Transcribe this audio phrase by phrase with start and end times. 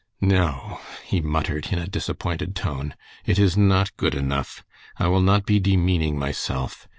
[0.23, 4.63] "No!" he muttered, in a disappointed tone, "it is not good enough.
[4.97, 6.87] I will not be demeaning myself.